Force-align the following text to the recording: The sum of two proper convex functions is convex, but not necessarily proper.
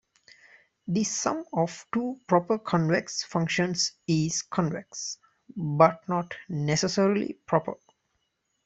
The 0.87 1.03
sum 1.03 1.45
of 1.53 1.85
two 1.93 2.19
proper 2.27 2.57
convex 2.57 3.23
functions 3.23 3.91
is 4.07 4.41
convex, 4.41 5.19
but 5.55 5.99
not 6.09 6.33
necessarily 6.49 7.33
proper. 7.45 7.75